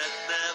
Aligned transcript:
ரத்னவாணி 0.00 0.49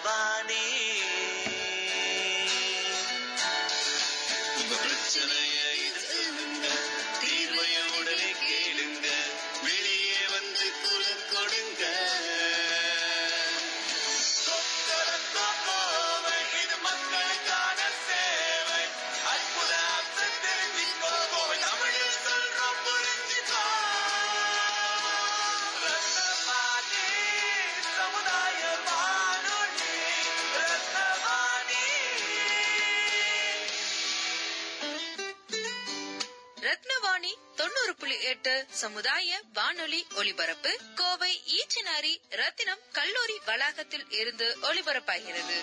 தொண்ணூறு 37.66 37.94
புள்ளி 37.98 38.14
எட்டு 38.22 38.64
சமுதாய 38.70 39.40
வானொலி 39.54 40.06
ஒலிபரப்பு 40.18 40.78
கோவை 40.94 41.30
ஈச்சனாரி 41.56 42.36
ரத்தினம் 42.36 42.78
கல்லூரி 42.92 43.36
வளாகத்தில் 43.46 44.06
இருந்து 44.20 44.56
ஒலிபரப்பாகிறது. 44.62 45.56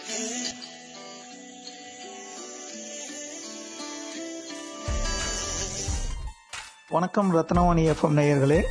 வணக்கம் 6.90 7.36
ரத்னவாணி 7.36 7.84
எஃப்எம் 7.94 8.18
நேயர்களே. 8.20 8.64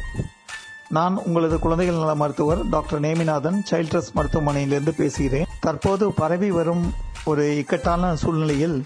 நான் 0.88 1.16
உங்களது 1.16 1.58
குழந்தைகள் 1.58 1.96
நல 1.96 2.14
மருத்துவர் 2.14 2.68
டாக்டர் 2.68 3.00
நேமிநாதன் 3.00 3.62
சைல்ட் 3.70 3.92
ட்ரஸ்ட் 3.92 4.16
மருத்துவமனையிலிருந்து 4.16 4.90
பேசுகிறேன். 4.90 5.46
தற்போது 5.60 6.12
பரவி 6.12 6.50
வரும் 6.50 6.94
ஒரு 7.24 7.56
இக்கட்டான 7.56 8.16
சூழ்நிலையில் 8.16 8.84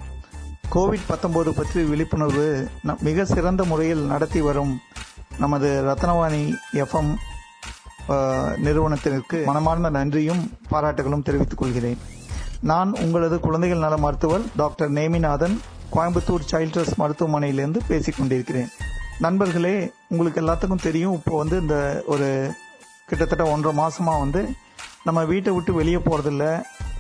கோவிட் 0.75 1.05
19 1.09 1.53
பற்றி 1.57 1.81
விழிப்புணர்வு 1.91 2.47
மிக 3.07 3.25
சிறந்த 3.33 3.63
முறையில் 3.71 4.03
நடத்தி 4.13 4.41
வரும் 4.47 4.73
நமது 5.43 5.69
ரத்னவாணி 5.87 6.43
எஃப்எம் 6.83 7.11
நிறுவனத்திற்கு 8.67 9.39
மனமார்ந்த 9.49 9.91
நன்றியும் 9.97 10.43
பாராட்டுகளும் 10.73 11.25
தெரிவித்துக் 11.29 11.61
கொள்கிறேன். 11.63 11.99
நான் 12.71 12.91
உங்களது 13.05 13.39
குழந்தைகள் 13.47 13.85
நல 13.85 13.97
மருத்துவர் 14.05 14.45
டாக்டர் 14.63 14.93
நேமிநாதன் 14.99 15.57
கோயம்புத்தூர் 15.95 16.49
சைல்ட் 16.53 16.93
மருத்துவமனையிலிருந்து 17.03 17.83
பேசிக் 17.91 18.19
கொண்டிருக்கிறேன். 18.19 18.71
நண்பர்களே 19.27 19.77
உங்களுக்கு 20.13 20.43
எல்லாத்துக்கும் 20.45 20.87
தெரியும் 20.89 21.17
இப்போ 21.19 21.35
வந்து 21.43 21.59
இந்த 21.65 21.77
ஒரு 22.15 22.29
கிட்டத்தட்ட 23.11 23.45
ஒன்றரை 23.55 23.75
மாசமா 23.83 24.15
வந்து 24.25 24.43
நம்ம 25.09 25.21
வீட்டை 25.33 25.53
விட்டு 25.57 25.73
வெளியே 25.81 26.01
போறதில்ல. 26.09 26.45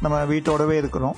நம்ம 0.03 0.17
வீட்டோடவே 0.33 0.77
இருக்கிறோம். 0.83 1.17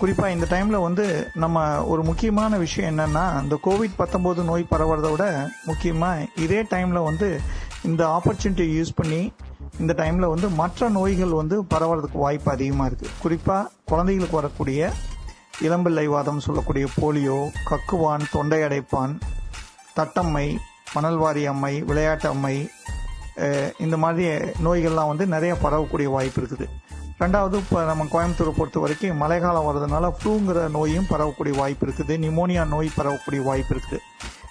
குறிப்பாக 0.00 0.34
இந்த 0.34 0.46
டைமில் 0.50 0.84
வந்து 0.86 1.04
நம்ம 1.42 1.58
ஒரு 1.92 2.02
முக்கியமான 2.02 2.58
விஷயம் 2.64 2.90
என்னென்னா 2.92 3.24
இந்த 3.42 3.56
கோவிட் 3.66 3.96
19 4.00 4.44
நோய் 4.50 4.70
பரவுறதை 4.72 5.10
விட 5.12 5.24
முக்கியமாக 5.68 6.26
இதே 6.44 6.60
டைமில் 6.72 7.06
வந்து 7.08 7.28
இந்த 7.88 8.02
ஆப்பர்ச்சுனிட்டி 8.16 8.66
யூஸ் 8.76 8.92
பண்ணி 9.00 9.20
இந்த 9.80 9.92
டைமில் 9.98 10.32
வந்து 10.32 10.48
மற்ற 10.60 10.88
நோய்கள் 10.98 11.34
வந்து 11.40 11.56
பரவறதுக்கு 11.72 12.18
வாய்ப்பு 12.24 12.50
அதிகமாக 12.54 12.88
இருக்குது 12.90 13.14
குறிப்பாக 13.22 13.70
குழந்தைகளுக்கு 13.90 14.40
வரக்கூடிய 14.40 14.90
இளம்பிள்ளை 15.66 16.06
வாதம் 16.14 16.44
சொல்லக்கூடிய 16.46 16.86
போலியோ 17.00 17.38
கக்குவான் 17.70 18.30
தொண்டை 18.34 18.60
அடைப்பான் 18.68 19.14
தட்டம்மை 19.98 20.46
மணல்வாரி 20.96 21.42
அம்மை 21.52 21.74
விளையாட்டு 21.88 22.28
அம்மை 22.34 22.56
இந்த 23.84 23.96
மாதிரி 24.04 24.26
நோய்கள்லாம் 24.66 25.10
வந்து 25.12 25.26
நிறைய 25.34 25.52
பரவக்கூடிய 25.64 26.08
வாய்ப்பு 26.14 26.40
இருக்குது. 26.40 26.66
ரெண்டாவது 27.22 27.56
இப்போ 27.62 27.78
நம்ம 27.88 28.02
கோயம்புத்தூரை 28.12 28.50
பொறுத்த 28.56 28.78
வரைக்கும் 28.82 29.20
மழைக்காலம் 29.22 29.64
வர்றதுனால 29.68 30.08
ஃப்ளூங்கிற 30.16 30.58
நோயும் 30.74 31.08
பரவக்கூடிய 31.12 31.54
வாய்ப்பு 31.60 31.84
இருக்குது. 31.86 32.14
நிமோனியா 32.24 32.62
நோய் 32.74 32.90
பரவக்கூடிய 32.98 33.40
வாய்ப்பு 33.48 33.72
இருக்குது. 33.74 33.98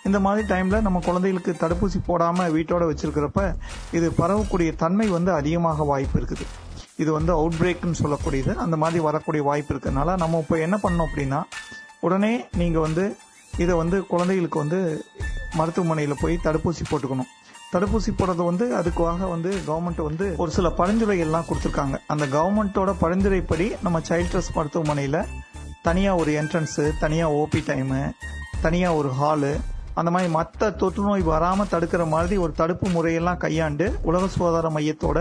இந்த 0.08 0.18
மாதிரி 0.26 0.44
டைமில் 0.52 0.84
நம்ம 0.88 1.00
குழந்தைகளுக்கு 1.06 1.54
தடுப்பூசி 1.62 2.00
போடாமல் 2.10 2.52
வீட்டோட 2.56 2.84
வச்சுருக்கிறப்ப 2.90 3.42
இது 3.98 4.10
பரவக்கூடிய 4.20 4.72
தன்மை 4.84 5.08
வந்து 5.16 5.32
அதிகமாக 5.40 5.86
வாய்ப்பு 5.92 6.18
இருக்குது. 6.20 6.46
இது 7.04 7.10
வந்து 7.18 7.32
அவுட் 7.40 7.58
பிரேக்னு 7.62 8.02
சொல்லக்கூடியது. 8.04 8.52
அந்த 8.66 8.76
மாதிரி 8.84 9.00
வரக்கூடிய 9.08 9.44
வாய்ப்பு 9.50 9.74
இருக்கிறதுனால 9.74 10.18
நம்ம 10.24 10.44
இப்போ 10.46 10.58
என்ன 10.66 10.78
பண்ணோம் 10.86 11.08
அப்படின்னா 11.10 11.42
உடனே 12.08 12.34
நீங்கள் 12.62 12.86
வந்து 12.88 13.06
இதை 13.64 13.74
வந்து 13.84 14.00
குழந்தைகளுக்கு 14.14 14.64
வந்து 14.64 14.82
மருத்துவமனையில் 15.60 16.22
போய் 16.24 16.44
தடுப்பூசி 16.48 16.84
போட்டுக்கணும். 16.92 17.32
தடுப்பூசி 17.74 18.12
போடுறது 18.18 18.44
வந்து 18.50 18.66
அதுக்காக 18.78 19.30
வந்து 19.30 19.52
கவர்மெண்ட் 19.68 20.02
வந்து 20.02 20.34
ஒரு 20.38 20.52
சில 20.52 20.68
பரிந்துரைகள்லாம் 20.78 21.48
கொடுத்துருக்காங்க. 21.48 21.96
அந்த 22.08 22.26
கவர்மெண்ட்டோட 22.26 22.94
பரிந்துரைப்படி 23.02 23.68
நம்ம 23.82 24.00
சைல்ட் 24.10 24.32
ட்ரஸ்ட் 24.34 24.56
மருத்துவமனையில் 24.56 25.20
தனியாக 25.82 26.20
ஒரு 26.20 26.32
என்ட்ரன்ஸு 26.42 26.86
தனியாக 27.00 27.34
ஓபி 27.34 27.62
டைமு 27.72 28.12
தனியாக 28.62 28.96
ஒரு 28.96 29.12
ஹாலு 29.22 29.52
அந்த 29.94 30.12
மாதிரி 30.12 30.32
மற்ற 30.32 30.72
தொற்று 30.72 31.04
நோய் 31.04 31.22
வராமல் 31.22 31.70
தடுக்கிற 31.72 32.08
மாதிரி 32.08 32.38
ஒரு 32.38 32.52
தடுப்பு 32.52 32.88
முறையெல்லாம் 32.90 33.38
கையாண்டு 33.38 33.86
உலக 34.02 34.28
சுகாதார 34.28 34.70
மையத்தோட 34.70 35.20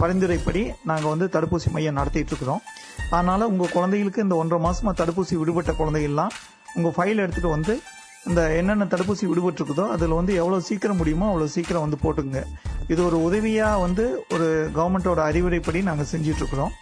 பரிந்துரைப்படி 0.00 0.62
நாங்கள் 0.84 1.12
வந்து 1.12 1.26
தடுப்பூசி 1.34 1.70
மையம் 1.70 1.94
நடத்திட்டு 1.94 2.32
இருக்கிறோம். 2.32 2.62
அதனால 3.10 3.46
உங்கள் 3.46 3.72
குழந்தைகளுக்கு 3.72 4.22
இந்த 4.22 4.34
ஒன்றரை 4.34 4.64
மாசமா 4.64 4.92
தடுப்பூசி 4.92 5.34
விடுபட்ட 5.34 5.72
குழந்தைகள்லாம் 5.72 6.34
உங்கள் 6.74 6.96
ஃபைல் 6.96 7.22
எடுத்துட்டு 7.24 7.48
வந்து 7.48 7.74
இந்த 8.28 8.40
என்னென்ன 8.58 8.84
தடுப்பூசி 8.92 9.24
விடுபட்டுருக்குதோ 9.30 9.84
அதில் 9.94 10.14
வந்து 10.18 10.32
எவ்வளோ 10.40 10.56
சீக்கிரம் 10.68 10.98
முடியுமோ 11.00 11.26
அவ்வளோ 11.30 11.46
சீக்கிரம் 11.54 11.84
வந்து 11.84 11.98
போட்டுங்க 12.04 12.40
இது 12.92 13.00
ஒரு 13.08 13.18
உதவியாக 13.26 13.82
வந்து 13.84 14.04
ஒரு 14.34 14.46
கவர்மெண்ட்டோட 14.76 15.20
அறிவுரைப்படி 15.30 15.80
நாங்கள் 15.88 16.08
செஞ்சிட்ருக்குறோம். 16.12 16.72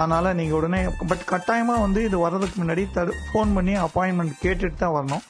அதனால் 0.00 0.28
நீங்கள் 0.38 0.58
உடனே 0.58 0.80
பட் 1.10 1.24
கட்டாயமாக 1.32 1.82
வந்து 1.84 2.00
இது 2.08 2.16
வர்றதுக்கு 2.24 2.56
முன்னாடி 2.60 2.84
தடு 2.96 3.12
ஃபோன் 3.28 3.52
பண்ணி 3.56 3.74
அப்பாயின்மெண்ட் 3.86 4.34
கேட்டுட்டு 4.44 4.78
தான் 4.82 4.94
வரணும். 4.96 5.24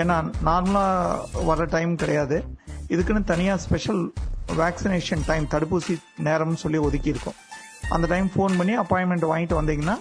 ஏன்னா 0.00 0.16
நார்மலாக 0.48 1.44
வர 1.50 1.66
டைம் 1.74 1.92
கிடையாது. 2.02 2.38
இதுக்குன்னு 2.94 3.30
தனியாக 3.32 3.62
ஸ்பெஷல் 3.66 4.02
வேக்சினேஷன் 4.60 5.24
டைம் 5.30 5.46
தடுப்பூசி 5.54 5.96
நேரம்னு 6.28 6.62
சொல்லி 6.64 6.80
ஒதுக்கியிருக்கோம். 6.86 7.38
அந்த 7.96 8.06
டைம் 8.14 8.28
ஃபோன் 8.34 8.56
பண்ணி 8.60 8.76
அப்பாயின்மெண்ட் 8.84 9.30
வாங்கிட்டு 9.32 9.58
வந்தீங்கன்னா 9.60 9.96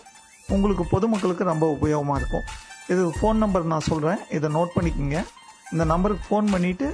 உங்களுக்கு 0.55 0.85
பொதுமக்களுக்கு 0.95 1.51
ரொம்ப 1.53 1.65
உபயோகமாக 1.77 2.19
இருக்கும். 2.21 2.47
இது 2.93 3.03
ஃபோன் 3.17 3.41
நம்பர் 3.43 3.71
நான் 3.71 3.87
சொல்கிறேன் 3.89 4.21
இதை 4.35 4.47
நோட் 4.57 4.75
பண்ணிக்கோங்க. 4.75 5.19
இந்த 5.71 5.83
நம்பருக்கு 5.91 6.23
ஃபோன் 6.27 6.47
பண்ணிவிட்டு 6.53 6.87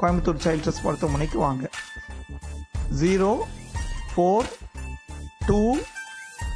கோயம்புத்தூர் 0.00 0.42
சைல்ட்ரஸ் 0.44 0.82
மருத்துவமனைக்கு 0.84 1.38
வாங்க. 1.46 1.64
Zero 3.00 3.30
four 4.12 4.48
two 5.48 5.60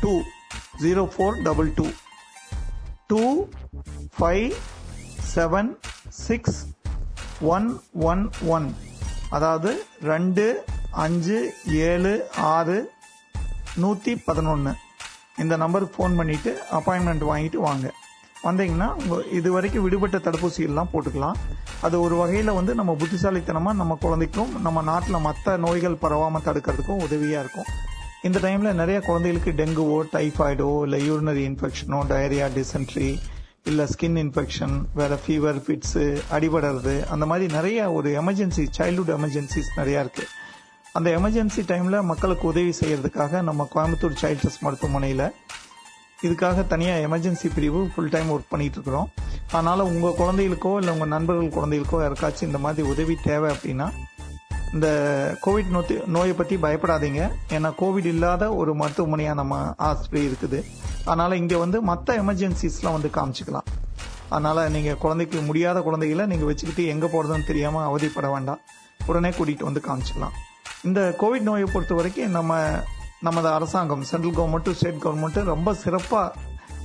two 0.03 0.13
zero 0.83 1.03
four 1.15 1.39
double 1.47 1.71
two 1.79 1.87
two 3.11 3.23
five 4.19 4.49
seven 5.35 5.71
six 6.27 6.59
one 7.55 7.69
one 8.11 8.23
one 8.57 8.69
அதாவது 9.37 9.71
ரெண்டு 10.13 10.45
அஞ்சு 11.05 11.39
ஏழு 11.91 12.15
ஆறு 12.55 12.79
நூற்றி 13.83 14.13
பதினொன்று 14.29 14.73
இந்த 15.43 15.55
நம்பருக்கு 15.63 15.97
ஃபோன் 15.97 16.17
பண்ணிவிட்டு 16.21 16.53
அப்பாயின்மெண்ட் 16.79 17.25
வாங்கிட்டு 17.31 17.59
வாங்க. 17.69 17.87
வந்தீங்கன்னா 18.45 18.89
இது 19.39 19.49
வரைக்கும் 19.57 19.85
விடுபட்ட 19.87 20.19
தடுப்பூசி 20.27 20.61
எல்லாம் 20.69 20.91
போட்டுக்கலாம். 20.93 21.39
அது 21.87 21.97
ஒரு 22.07 22.15
வகையில் 22.23 22.57
வந்து 22.59 22.73
நம்ம 22.81 22.93
புத்திசாலித்தனமாக 23.01 23.81
நம்ம 23.81 23.97
குழந்தைக்கும் 24.05 24.53
நம்ம 24.67 24.83
நாட்டில் 24.91 25.25
மற்ற 25.29 25.57
நோய்கள் 25.65 26.03
பரவாமல் 26.05 26.47
தடுக்கிறதுக்கும் 26.49 27.03
உதவியாக 27.07 27.43
இருக்கும். 27.45 27.71
இந்த 28.29 28.39
டைமில் 28.47 28.79
நிறைய 28.81 28.99
குழந்தைகளுக்கு 29.09 29.53
டெங்குவோ 29.61 29.99
டைஃபாய்டோ 30.15 30.71
இல்லை 30.87 30.99
யூரினரி 31.09 31.45
இன்ஃபெக்ஷனோ 31.51 32.01
டயரியா 32.11 32.49
டிசென்ட்ரி 32.57 33.11
இல்லை 33.71 33.85
ஸ்கின் 33.93 34.19
இன்ஃபெக்ஷன் 34.25 34.75
வேற 34.99 35.15
ஃபீவர் 35.23 35.59
ஃபிட்ஸு 35.65 36.05
அடிபடுறது 36.37 36.95
அந்த 37.15 37.25
மாதிரி 37.31 37.47
நிறைய 37.57 37.79
ஒரு 37.93 38.11
எமர்ஜென்சி 38.21 38.65
சைல்ட்ஹுட் 38.79 39.13
எமர்ஜென்சிஸ் 39.17 39.71
நிறையா 39.81 40.03
இருக்குது 40.05 40.31
அந்த 40.99 41.09
எமர்ஜென்சி 41.19 41.63
டைமில் 41.71 42.07
மக்களுக்கு 42.11 42.47
உதவி 42.53 42.73
செய்கிறதுக்காக 42.81 43.43
நம்ம 43.49 43.67
கோயம்புத்தூர் 43.75 44.21
சைல்ட் 44.23 44.63
மருத்துவமனையில் 44.67 45.27
இதுக்காக 46.27 46.65
தனியாக 46.73 47.05
எமர்ஜென்சி 47.07 47.49
பிரிவு 47.57 47.81
ஃபுல் 47.93 48.13
டைம் 48.15 48.31
ஒர்க் 48.35 48.53
பண்ணிட்டு 48.53 48.77
இருக்கிறோம். 48.79 49.09
அதனால் 49.57 49.89
உங்கள் 49.91 50.17
குழந்தைகளுக்கோ 50.21 50.73
இல்லை 50.81 50.93
உங்கள் 50.97 51.13
நண்பர்கள் 51.15 51.57
குழந்தைகளுக்கோ 51.57 52.01
யாருக்காச்சும் 52.05 52.49
இந்த 52.51 52.61
மாதிரி 52.65 52.89
உதவி 52.93 53.15
தேவை 53.29 53.49
அப்படின்னா 53.55 53.89
இந்த 54.75 54.89
கோவிட் 55.45 55.71
நோத்தி 55.77 55.95
நோயை 56.17 56.35
பற்றி 56.41 56.57
பயப்படாதீங்க. 56.65 57.23
ஏன்னா 57.57 57.71
கோவிட் 57.81 58.09
இல்லாத 58.13 58.43
ஒரு 58.61 58.73
மருத்துவமனையாக 58.81 59.39
நம்ம 59.41 59.55
ஆஸ்பத்திரி 59.89 60.23
இருக்குது. 60.31 60.59
அதனால் 61.09 61.39
இங்கே 61.41 61.57
வந்து 61.65 61.79
மற்ற 61.91 62.15
எமர்ஜென்சிஸ்லாம் 62.23 62.97
வந்து 62.99 63.11
காமிச்சிக்கலாம். 63.17 63.69
அதனால் 64.35 64.63
நீங்கள் 64.75 65.01
குழந்தைக்கு 65.05 65.39
முடியாத 65.49 65.79
குழந்தைகளை 65.89 66.27
நீங்கள் 66.33 66.51
வச்சுக்கிட்டு 66.51 66.85
எங்கே 66.93 67.11
போகிறதுன்னு 67.15 67.51
தெரியாமல் 67.51 67.87
அவதிப்பட 67.89 68.29
வேண்டாம். 68.35 68.63
உடனே 69.11 69.33
கூட்டிகிட்டு 69.39 69.69
வந்து 69.69 69.83
காமிச்சிக்கலாம். 69.89 70.37
இந்த 70.89 71.01
கோவிட் 71.23 71.49
நோயை 71.49 71.67
பொறுத்த 71.73 71.95
வரைக்கும் 71.99 72.37
நம்ம 72.39 72.61
நமது 73.27 73.49
அரசாங்கம் 73.55 74.05
சென்ட்ரல் 74.11 74.37
கவர்மெண்ட்டும் 74.37 74.77
ஸ்டேட் 74.77 75.03
கவர்மெண்ட்டும் 75.03 75.49
ரொம்ப 75.55 75.73
சிறப்பாக 75.81 76.37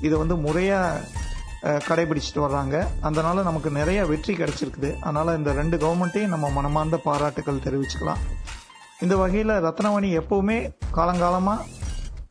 இதை 0.05 0.15
வந்து 0.21 0.35
முறையாக 0.45 1.77
கடைபிடிச்சிட்டு 1.87 2.41
வர்றாங்க. 2.45 2.75
அதனால 3.07 3.43
நமக்கு 3.47 3.69
நிறைய 3.77 3.99
வெற்றி 4.09 4.33
கிடைச்சிருக்குது. 4.39 4.89
அதனால் 5.05 5.37
இந்த 5.37 5.51
ரெண்டு 5.59 5.77
கவர்மெண்ட்டையும் 5.83 6.33
நம்ம 6.33 6.49
மனமார்ந்த 6.57 6.99
பாராட்டுக்கள் 7.07 7.63
தெரிவிச்சுக்கலாம். 7.67 8.21
இந்த 9.03 9.15
வகையில் 9.21 9.55
ரத்னவாணி 9.67 10.11
எப்போவுமே 10.21 10.59
காலங்காலமாக 10.99 11.65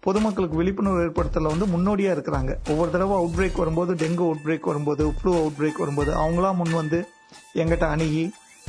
பொதுமக்களுக்கு 0.07 0.61
விழிப்புணர்வு 0.61 1.03
ஏற்படுத்தல 1.07 1.53
வந்து 1.55 1.67
முன்னோடியாக 1.75 2.17
இருக்கிறாங்க. 2.17 2.53
ஒவ்வொரு 2.73 2.91
தடவை 2.95 3.17
அவுட் 3.21 3.37
பிரேக் 3.39 3.61
வரும்போது 3.63 3.93
டெங்கு 4.05 4.25
அவுட் 4.29 4.47
பிரேக் 4.47 4.71
வரும்போது 4.71 5.05
ஃப்ளூ 5.19 5.33
அவுட் 5.41 5.59
பிரேக் 5.61 5.83
வரும்போது 5.85 6.13
அவங்களாம் 6.23 6.59
முன் 6.61 6.81
வந்து 6.83 6.99
எங்கிட்ட 7.63 7.87
அணுகி 7.95 8.25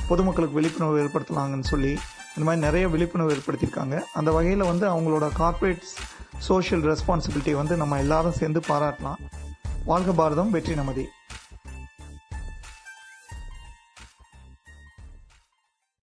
பொதுமக்களுக்கு 0.10 0.60
விழிப்புணர்வு 0.60 1.02
ஏற்படுத்தலாங்கன்னு 1.04 1.72
சொல்லி 1.74 1.94
இந்த 2.38 2.46
மாதிரி 2.48 2.66
நிறைய 2.66 2.88
விழிப்புணர்வு 2.88 3.36
ஏற்படுத்தியிருக்காங்க. 3.36 4.02
அந்த 4.14 4.32
வகையில் 4.32 4.70
வந்து 4.72 4.86
அவங்களோட 4.90 5.30
கார்ப்பரேட் 5.34 5.86
சோஷியல் 6.38 6.84
ரெஸ்பான்சிபிலிட்டி 6.84 7.52
வந்து 7.52 7.76
நம்ம 7.76 7.98
எல்லாரும் 7.98 8.40
சேர்ந்து 8.40 8.62
பாராட்டலாம். 8.70 9.22
வாழ்க 9.86 10.12
பாரதம் 10.12 10.52
வெற்றி 10.52 10.76
நமதி. 10.76 11.06